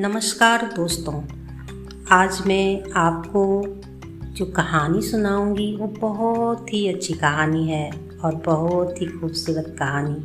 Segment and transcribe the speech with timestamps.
[0.00, 1.22] नमस्कार दोस्तों।
[2.10, 3.62] आज मैं आपको
[4.24, 7.90] जो कहानी सुनाऊँगी, वो बहुत ही अच्छी कहानी है
[8.24, 10.16] और बहुत ही खूबसूरत कहानी,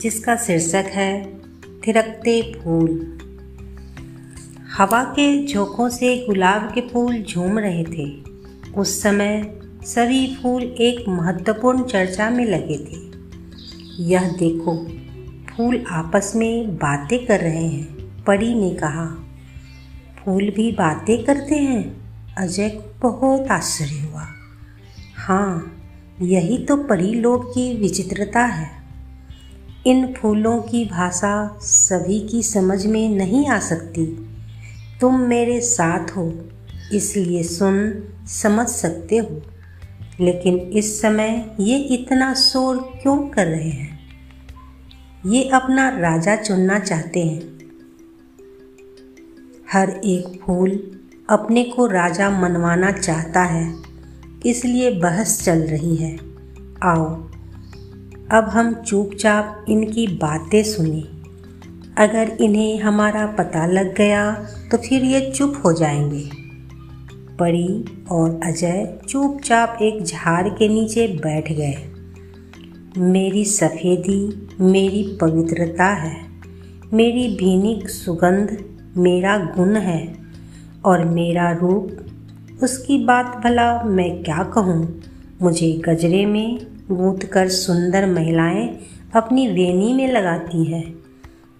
[0.00, 1.40] जिसका शीर्षक है,
[1.86, 3.18] थिरकते फूल।
[4.78, 8.22] हवा के झोंकों से गुलाब के फूल झूम रहे थे।
[8.76, 13.10] उस समय सभी फूल एक महत्वपूर्ण चर्चा में लगे थे।
[14.02, 14.86] यह देखो,
[15.56, 19.06] फूल आपस में बातें कर रहे हैं। परी ने कहा,
[20.24, 22.02] फूल भी बातें करते हैं?
[22.34, 24.26] अजय को बहुत आश्चर्य हुआ।
[25.16, 25.78] हाँ
[26.22, 28.70] यही तो परी लोग की विचित्रता है।
[29.86, 34.06] इन फूलों की भाषा सभी की समझ में नहीं आ सकती।
[35.00, 36.48] तुम मेरे साथ हो,
[36.92, 39.42] इसलिए सुन, समझ सकते हो।
[40.20, 43.98] लेकिन इस समय ये इतना शोर क्यों कर रहे हैं?
[45.26, 47.61] ये अपना राजा चुनना चाहते हैं।
[49.72, 50.70] हर एक फूल
[51.30, 53.74] अपने को राजा मनवाना चाहता है,
[54.46, 56.16] इसलिए बहस चल रही है।
[56.82, 57.04] आओ,
[58.30, 61.00] अब हम चुपचाप इनकी बातें सुने।
[61.98, 64.32] अगर इन्हें हमारा पता लग गया
[64.70, 66.24] तो फिर ये चुप हो जाएँगे।
[67.38, 71.76] परी और अजय चुपचाप एक झाड़ के नीचे बैठ गए।
[72.98, 76.16] मेरी सफ़ेदी मेरी पवित्रता है,
[76.92, 78.56] मेरी भीनी सुगंध
[78.96, 80.14] मेरा गुण है
[80.84, 81.90] और मेरा रूप,
[82.62, 85.02] उसकी बात भला मैं क्या कहूँ?
[85.42, 88.78] मुझे गजरे में गूंथ कर सुंदर महिलाएँ
[89.14, 90.94] अपनी वेनी में लगाती हैं।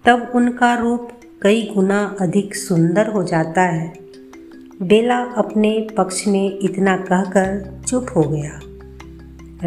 [0.05, 1.09] तब उनका रूप
[1.41, 3.93] कई गुना अधिक सुंदर हो जाता है।
[4.81, 8.59] बेला अपने पक्ष में इतना कहकर चुप हो गया।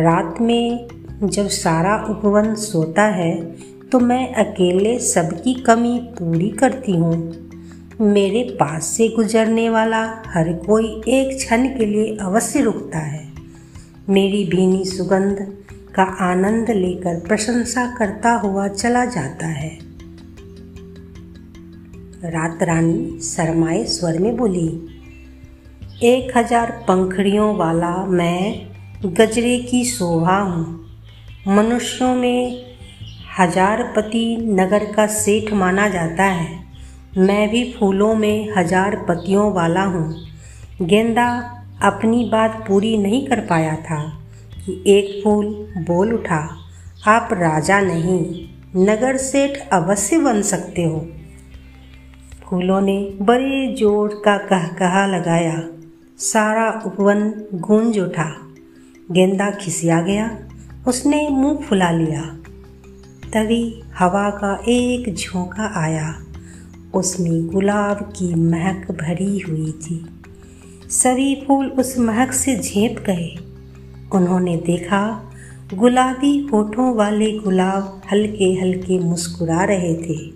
[0.03, 0.89] रात में
[1.23, 3.57] जब सारा उपवन सोता है
[3.93, 7.46] तो मैं अकेले सबकी कमी पूरी करती हूँ।
[8.01, 13.25] मेरे पास से गुजरने वाला हर कोई एक क्षण के लिए अवश्य रुकता है।
[14.09, 15.39] मेरी भीनी सुगंध
[15.95, 19.71] का आनंद लेकर प्रशंसा करता हुआ चला जाता है।
[22.25, 24.69] रात रानी शरमाए स्वर में बोली,
[26.03, 28.69] एक हज़ार पंखड़ियों वाला मैं
[29.07, 30.87] गजरे की शोभा हूँ।
[31.49, 32.65] मनुष्यों में
[33.39, 36.66] हज़ार पति नगर का सेठ माना जाता है।
[37.19, 40.27] मैं भी फूलों में हज़ार पतियों वाला हूँ।
[40.83, 41.27] गेंदा
[41.83, 44.01] अपनी बात पूरी नहीं कर पाया था
[44.65, 45.47] कि एक फूल
[45.79, 46.49] बोल उठा,
[47.07, 51.09] आप राजा नहीं, नगर सेठ अवश्य बन सकते हो।
[52.45, 55.63] फूलों ने बड़े ज़ोर का कह कहा लगाया।
[56.19, 58.31] सारा उपवन गूंज उठा।
[59.13, 60.39] गेंदा खिसिया गया,
[60.89, 62.23] उसने मुँह फुला लिया।
[63.33, 66.26] तभी हवा का एक झोंका आया।
[66.95, 70.07] उसमें गुलाब की महक भरी हुई थी।
[70.91, 73.37] सभी फूल उस महक से झेप गए।
[74.15, 75.33] उन्होंने देखा,
[75.75, 80.33] गुलाबी होठों वाले गुलाब हल्के हल्के मुस्कुरा रहे थे।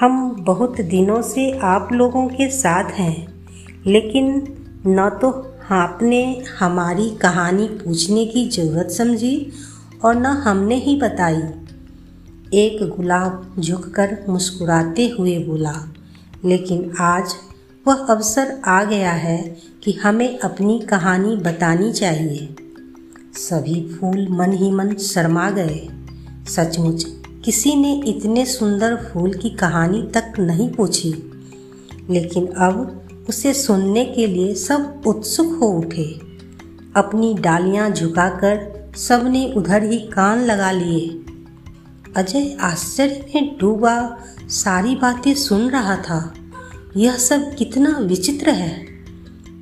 [0.00, 3.46] हम बहुत दिनों से आप लोगों के साथ हैं,
[3.86, 4.54] लेकिन
[4.86, 5.30] न तो
[5.70, 9.52] आपने हमारी कहानी पूछने की ज़रूरत समझी
[10.04, 11.42] और न हमने ही बताई।
[12.54, 15.74] एक गुलाब झुककर मुस्कुराते हुए बोला,
[16.44, 17.34] लेकिन आज
[17.86, 19.38] वह अवसर आ गया है
[19.84, 22.48] कि हमें अपनी कहानी बतानी चाहिए।
[23.38, 25.88] सभी फूल मन ही मन शर्मा गए।
[26.48, 27.06] सचमुच
[27.44, 31.12] किसी ने इतने सुंदर फूल की कहानी तक नहीं पूछी,
[32.10, 36.10] लेकिन अब उसे सुनने के लिए सब उत्सुक हो उठे।
[36.96, 41.08] अपनी डालियाँ झुकाकर सबने उधर ही कान लगा लिए।
[42.16, 46.34] अजय आश्चर्य में डूबा, सारी बातें सुन रहा था।
[46.96, 48.86] यह सब कितना विचित्र है।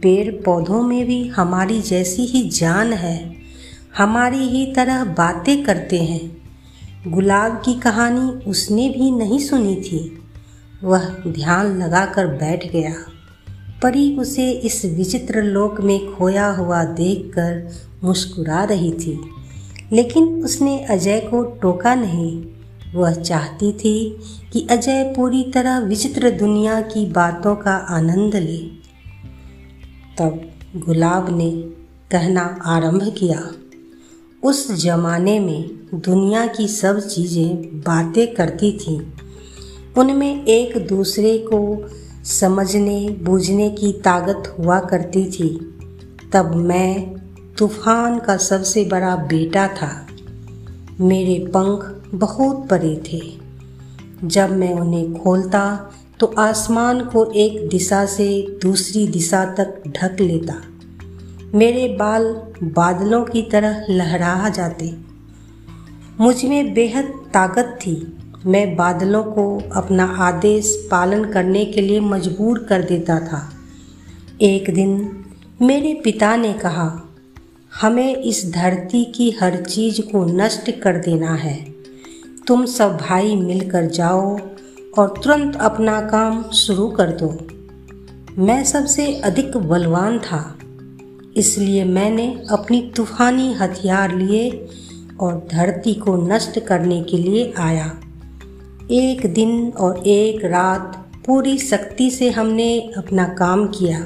[0.02, 3.36] पेड़ पौधों में भी हमारी जैसी ही जान है।
[3.98, 6.36] हमारी ही तरह बातें करते हैं।
[7.06, 10.18] गुलाब की कहानी उसने भी नहीं सुनी थी।
[10.84, 12.94] वह ध्यान लगाकर बैठ गया।
[13.82, 17.70] परी उसे इस विचित्र लोक में खोया हुआ देखकर
[18.04, 19.30] मुस्कुरा रही थी।
[19.92, 22.44] लेकिन उसने अजय को टोका नहीं।
[22.94, 24.18] वह चाहती थी
[24.52, 28.86] कि अजय पूरी तरह विचित्र दुनिया की बातों का आनंद ले।
[30.18, 31.50] तब गुलाब ने
[32.10, 33.50] कहना आरंभ किया।
[34.42, 39.00] उस जमाने में दुनिया की सब चीज़ें बातें करती थीं।
[39.98, 41.86] उनमें एक दूसरे को
[42.24, 45.78] समझने, बूझने की ताकत हुआ करती थी।
[46.32, 47.14] तब मैं
[47.58, 50.06] तूफ़ान का सबसे बड़ा बेटा था।
[51.00, 53.20] मेरे पंख बहुत बड़े थे।
[54.24, 60.54] जब मैं उन्हें खोलता तो आसमान को एक दिशा से दूसरी दिशा तक ढक लेता।
[61.54, 64.96] मेरे बाल बादलों की तरह लहरा जाते।
[66.20, 68.16] मुझमें बेहद ताकत थी।
[68.46, 73.50] मैं बादलों को अपना आदेश पालन करने के लिए मजबूर कर देता था।
[74.40, 75.24] एक दिन
[75.62, 77.02] मेरे पिता ने कहा
[77.80, 81.56] हमें इस धरती की हर चीज़ को नष्ट कर देना है।
[82.46, 84.38] तुम सब भाई मिलकर जाओ
[84.98, 87.28] और तुरंत अपना काम शुरू कर दो।
[88.38, 90.58] मैं सबसे अधिक बलवान था,
[91.36, 94.50] इसलिए मैंने अपनी तूफानी हथियार लिए
[95.20, 97.86] और धरती को नष्ट करने के लिए आया।
[98.92, 104.04] एक दिन और एक रात पूरी शक्ति से हमने अपना काम किया।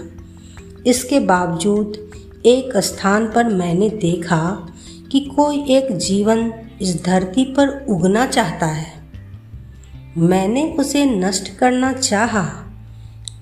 [0.86, 2.09] इसके बावजूद
[2.46, 4.72] एक स्थान पर मैंने देखा
[5.12, 6.52] कि कोई एक जीवन
[6.82, 8.92] इस धरती पर उगना चाहता है।
[10.18, 12.50] मैंने उसे नष्ट करना चाहा,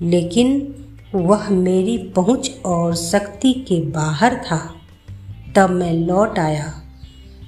[0.03, 0.75] लेकिन
[1.15, 4.75] वह मेरी पहुँच और शक्ति के बाहर था।
[5.57, 6.75] तब मैं लौट आया।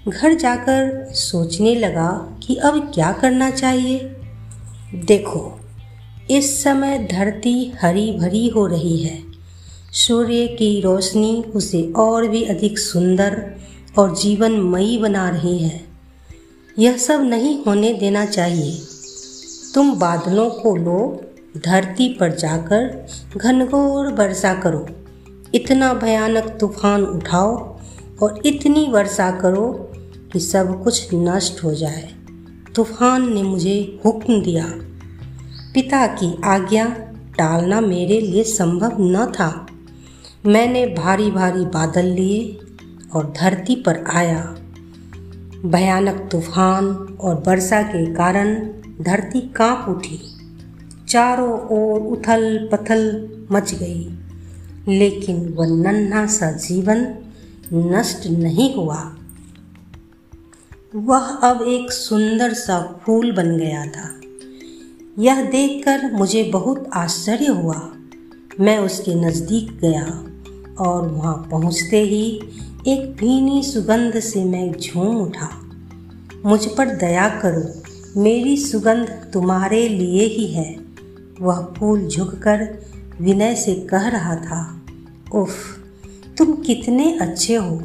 [0.09, 3.99] घर जाकर सोचने लगा कि अब क्या करना चाहिए।
[4.95, 5.61] देखो
[6.31, 9.30] इस समय धरती हरी भरी हो रही है।
[9.93, 13.55] सूर्य की रोशनी उसे और भी अधिक सुंदर
[13.99, 15.81] और जीवनमयी बना रही है।
[16.79, 18.79] यह सब नहीं होने देना चाहिए।
[19.75, 21.21] तुम बादलों को लो,
[21.57, 23.07] धरती पर जाकर
[23.37, 24.87] घनघोर वर्षा करो।
[25.55, 27.79] इतना भयानक तूफ़ान उठाओ
[28.23, 29.93] और इतनी वर्षा करो
[30.33, 32.09] कि सब कुछ नष्ट हो जाए।
[32.75, 34.67] तूफ़ान ने मुझे हुक्म दिया।
[35.75, 36.87] पिता की आज्ञा
[37.39, 39.67] टालना मेरे लिए संभव न था।
[40.47, 42.59] मैंने भारी भारी बादल लिए
[43.15, 44.57] और धरती पर आया।
[45.65, 46.87] भयानक तूफ़ान
[47.21, 48.55] और वर्षा के कारण
[49.01, 50.21] धरती काँप उठी।
[51.09, 54.19] चारों ओर उथल पथल मच गई।
[54.89, 57.15] लेकिन वह नन्हा सा जीवन
[57.75, 59.17] नष्ट नहीं हुआ।
[60.95, 64.21] वह अब एक सुंदर सा फूल बन गया था।
[65.19, 67.93] यह देखकर मुझे बहुत आश्चर्य हुआ।
[68.61, 70.25] मैं उसके नज़दीक गया।
[70.81, 72.41] और वहाँ पहुँचते ही
[72.87, 75.49] एक भीनी सुगंध से मैं झूम उठा।
[76.47, 77.83] मुझ पर दया करो,
[78.21, 80.77] मेरी सुगंध तुम्हारे लिए ही है।
[81.41, 82.79] वह फूल झुककर
[83.21, 84.83] विनय से कह रहा था,
[85.35, 85.55] उफ,
[86.39, 87.83] तुम कितने अच्छे हो।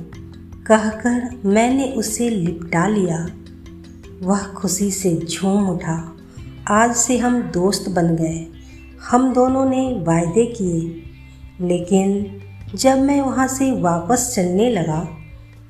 [0.68, 3.30] कहकर मैंने उसे लिपटा लिया।
[4.22, 6.16] वह खुशी से झूम उठा।
[6.68, 8.48] आज से हम दोस्त बन गए।
[9.10, 11.04] हम दोनों ने वायदे किए,
[11.68, 12.38] लेकिन
[12.76, 15.08] जब मैं वहाँ से वापस चलने लगा,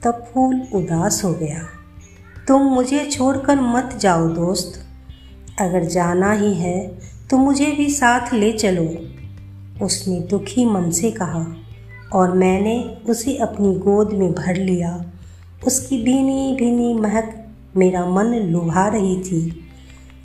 [0.04, 1.60] तब फूल उदास हो गया।
[2.48, 4.86] तुम मुझे छोड़कर मत जाओ दोस्त।
[5.62, 7.00] अगर जाना ही है
[7.30, 8.88] तो मुझे भी साथ ले चलो,
[9.86, 11.46] उसने दुखी मन से कहा।
[12.14, 15.06] और मैंने उसे अपनी गोद में भर लिया।
[15.68, 17.46] उसकी भीनी भीनी महक
[17.78, 19.68] मेरा मन लुभा रही थी।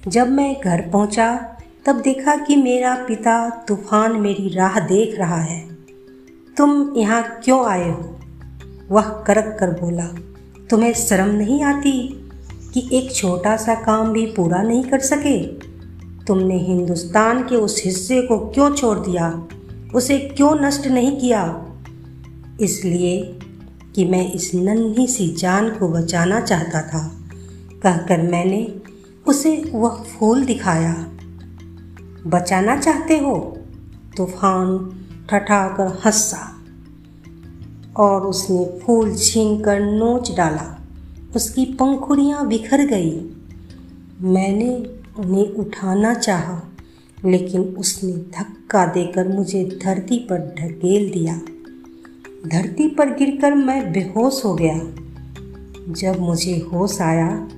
[0.09, 1.57] जब मैं घर पहुँचा,
[1.87, 5.70] तब देखा कि मेरा पिता तूफ़ान मेरी राह देख रहा है।
[6.57, 8.17] तुम यहाँ क्यों आए हो?
[8.91, 10.07] वह करक कर बोला,
[10.71, 12.31] तुम्हें शर्म नहीं आती
[12.75, 15.45] कि एक छोटा सा काम भी पूरा नहीं कर सके?
[16.25, 19.49] तुमने हिंदुस्तान के उस हिस्से को क्यों छोड़ दिया?
[19.95, 21.67] उसे क्यों नष्ट नहीं किया?
[22.61, 23.39] इसलिए
[23.95, 27.21] कि मैं इस नन्ही सी जान को बचाना चाहता था।
[27.83, 28.75] कहकर मैंने
[29.27, 31.07] उसे वह फूल दिखाया।
[32.27, 33.59] बचाना चाहते हो?
[34.17, 34.97] तूफ़ान
[35.31, 36.57] ठठाकर हंसा
[37.97, 40.81] और उसने फूल छीन कर नोच डाला।
[41.37, 43.31] उसकी पंखुड़ियाँ बिखर गई।
[44.21, 46.63] मैंने उन्हें उठाना चाहा,
[47.25, 51.41] लेकिन उसने धक्का देकर मुझे धरती पर ढकेल दिया।
[52.49, 54.81] धरती पर गिरकर मैं बेहोश हो गया।
[55.93, 57.49] जब मुझे होश आया,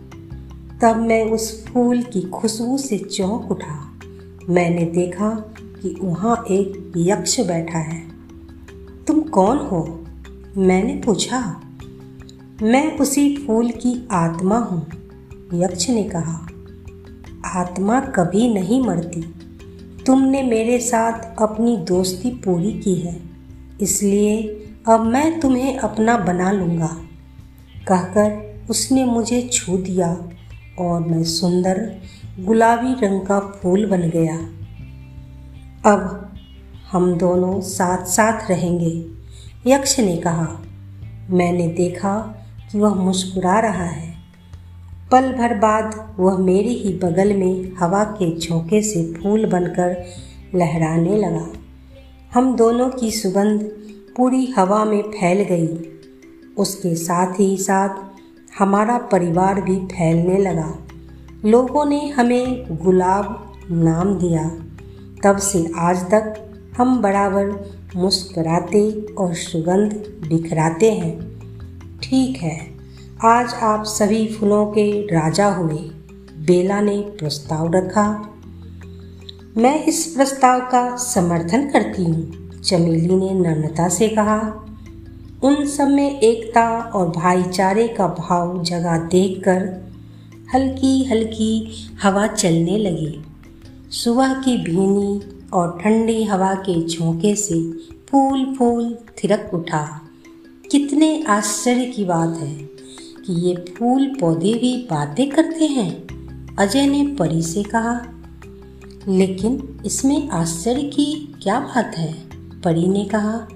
[0.83, 3.93] तब मैं उस फूल की खुशबू से चौंक उठा।
[4.49, 8.01] मैंने देखा कि वहाँ एक यक्ष बैठा है।
[9.07, 9.83] तुम कौन हो?
[10.57, 11.41] मैंने पूछा।
[12.63, 14.87] मैं उसी फूल की आत्मा हूँ,
[15.55, 16.39] यक्ष ने कहा।
[17.55, 19.23] आत्मा कभी नहीं मरती।
[20.07, 23.17] तुमने मेरे साथ अपनी दोस्ती पूरी की है,
[23.81, 24.39] इसलिए
[24.89, 26.97] अब मैं तुम्हें अपना बना लूँगा।
[27.89, 30.09] कहकर उसने मुझे छू दिया
[30.79, 31.81] और मैं सुंदर
[32.41, 34.39] गुलाबी रंग का फूल बन गया।
[35.87, 36.33] अब
[36.93, 39.07] हम दोनों साथ साथ रहेंगे,
[39.67, 40.63] यक्ष ने कहा।
[41.31, 42.19] मैंने देखा
[42.73, 44.15] कि वह मुस्कुरा रहा है।
[45.13, 50.05] पल भर बाद वह मेरे ही बगल में हवा के झोंके से फूल बनकर
[50.55, 51.49] लहराने लगा।
[52.35, 53.63] हम दोनों की सुगंध
[54.17, 55.69] पूरी हवा में फैल गई।
[56.59, 57.95] उसके साथ ही साथ
[58.59, 60.75] हमारा परिवार भी फैलने लगा।
[61.45, 64.51] लोगों ने हमें गुलाब नाम दिया।
[65.25, 66.35] तब से आज तक
[66.77, 67.51] हम बराबर
[67.97, 69.93] मुस्कराते और सुगंध
[70.29, 71.13] बिखराते हैं।
[71.99, 72.59] ठीक है,
[73.25, 75.79] आज आप सभी फूलों के राजा हुए।
[76.47, 78.07] बेला ने प्रस्ताव रखा।
[79.57, 84.39] मैं इस प्रस्ताव का समर्थन करती हूँ, चमेली ने नम्रता से कहा।
[85.45, 89.91] उन सब में एकता और भाईचारे का भाव जगह देखकर
[90.55, 91.53] हल्की हल्की
[92.03, 93.21] हवा चलने लगी।
[93.93, 95.21] सुबह की भीनी
[95.53, 97.73] और ठंडी हवा के झोंके से
[98.11, 100.01] फूल फूल थिरक उठा।
[100.71, 102.55] कितने आश्चर्य की बात है
[103.27, 106.07] कि ये फूल पौधे भी बातें करते हैं,
[106.59, 108.01] अजय ने परी से कहा।
[109.09, 112.13] लेकिन इसमें आश्चर्य की क्या बात है?
[112.65, 113.49] परी ने कहा,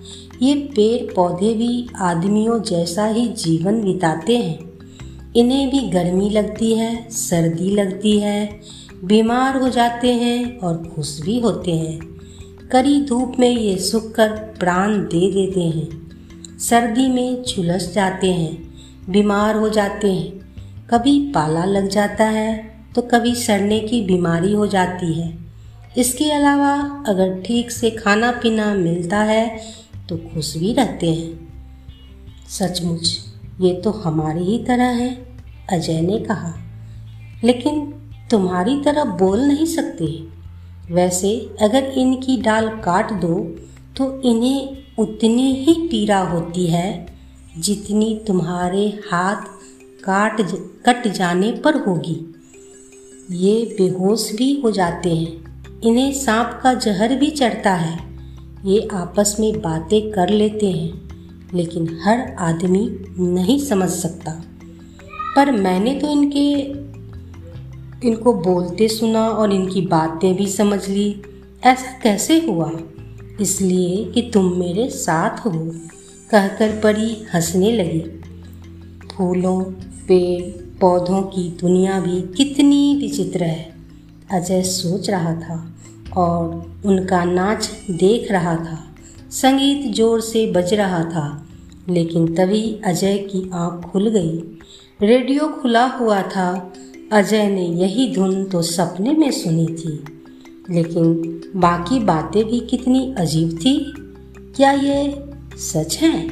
[0.43, 4.59] ये पेड़ पौधे भी आदमियों जैसा ही जीवन बिताते हैं।
[5.37, 8.61] इन्हें भी गर्मी लगती है, सर्दी लगती है
[9.05, 11.99] बीमार हो जाते हैं और खुश भी होते हैं।
[12.73, 18.75] कड़ी धूप में ये सूख कर प्राण दे देते हैं। सर्दी में झुलस जाते हैं,
[19.11, 24.67] बीमार हो जाते हैं। कभी पाला लग जाता है तो कभी सड़ने की बीमारी हो
[24.67, 25.39] जाती है।
[25.97, 26.73] इसके अलावा
[27.09, 29.61] अगर ठीक से खाना पीना मिलता है
[30.09, 31.47] तो खुश भी रहते हैं।
[32.49, 33.19] सचमुच,
[33.61, 35.11] ये तो हमारी ही तरह है,
[35.73, 36.55] अजय ने कहा।
[37.45, 37.93] लेकिन
[38.31, 40.07] तुम्हारी तरह बोल नहीं सकते।
[40.95, 41.31] वैसे
[41.61, 43.35] अगर इनकी डाल काट दो
[43.97, 47.07] तो इन्हें उतनी ही पीड़ा होती है
[47.59, 49.43] जितनी तुम्हारे हाथ
[50.05, 50.41] काट
[50.87, 52.17] कट जाने पर होगी।
[53.31, 57.99] ये बेहोश भी हो जाते हैं। इन्हें सांप का जहर भी चढ़ता है।
[58.65, 60.93] ये आपस में बातें कर लेते हैं,
[61.55, 64.33] लेकिन हर आदमी नहीं समझ सकता।
[65.37, 66.47] पर मैंने तो इनके
[68.07, 71.09] इनको बोलते सुना और इनकी बातें भी समझ ली।
[71.65, 72.71] ऐसा कैसे हुआ?
[73.41, 75.51] इसलिए कि तुम मेरे साथ हो,
[76.31, 78.01] कहकर परी हंसने लगी।
[79.09, 79.61] फूलों,
[80.09, 80.43] पेड़,
[80.81, 83.75] पौधों की दुनिया भी कितनी विचित्र है,
[84.33, 85.57] अजय सोच रहा था
[86.17, 88.79] और उनका नाच देख रहा था,
[89.33, 91.27] संगीत ज़ोर से बज रहा था,
[91.89, 94.39] लेकिन तभी अजय की आँख खुल गई।
[95.01, 96.73] रेडियो खुला हुआ था
[97.13, 100.05] अजय ने यही धुन तो सपने में सुनी थी,
[100.71, 103.95] लेकिन बाकी बातें भी कितनी अजीब थी।
[104.57, 105.25] क्या ये
[105.57, 106.31] सच है?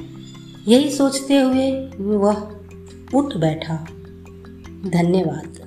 [0.68, 2.48] यही सोचते हुए वह
[3.14, 3.86] उठ बैठा।
[4.86, 5.63] धन्यवाद।